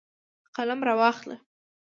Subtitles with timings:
[0.55, 1.35] قلم راواخله